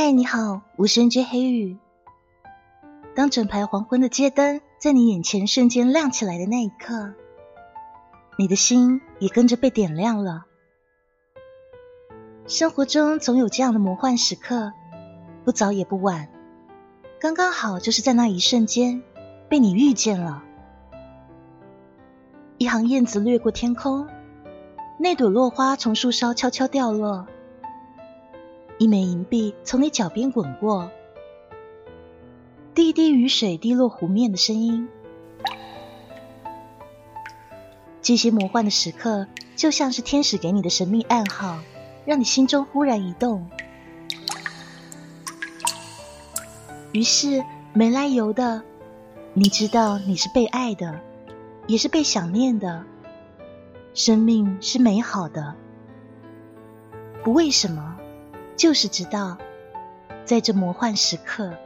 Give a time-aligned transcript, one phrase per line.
[0.00, 1.76] 嗨，你好，我是 N J 黑雨。
[3.16, 7.14] 当整排黄昏的街灯在你眼前瞬间亮起来的那一刻，
[8.38, 10.44] 你的心也跟着被点亮了。
[12.46, 14.72] 生活中总有这样的魔幻时刻，
[15.44, 16.28] 不早也不晚，
[17.18, 19.02] 刚刚好就是在那一瞬间
[19.48, 20.44] 被你遇见了。
[22.56, 24.06] 一行燕子掠过天空，
[24.96, 27.26] 那朵落花从树梢悄悄掉落。
[28.78, 30.92] 一枚银币从你脚边滚过，
[32.74, 34.88] 滴滴雨水滴落湖面的声音，
[38.00, 41.58] 这些魔幻的时刻就像是天使给你的神秘暗号，
[42.04, 43.50] 让你心中忽然一动。
[46.92, 48.62] 于是没来由的，
[49.34, 51.00] 你知道你是被爱的，
[51.66, 52.84] 也是被想念的，
[53.92, 55.56] 生命是美好的，
[57.24, 57.97] 不为什么。
[58.58, 59.38] 就是知道，
[60.24, 61.56] 在这魔幻时刻。